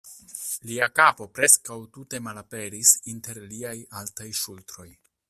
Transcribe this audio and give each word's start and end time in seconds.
Lia 0.69 0.85
kapo 0.99 1.27
preskaŭ 1.39 1.77
tute 1.97 2.21
malaperis 2.29 2.95
inter 3.15 3.41
liaj 3.53 3.77
altaj 4.01 4.31
ŝultroj. 4.41 4.89